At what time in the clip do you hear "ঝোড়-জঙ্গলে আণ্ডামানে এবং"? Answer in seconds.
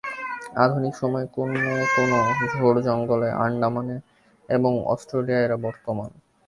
2.51-4.71